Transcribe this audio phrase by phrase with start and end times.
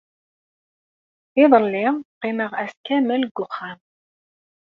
[1.43, 3.79] Iḍelli, qqimeɣ ass kamel deg uxxam.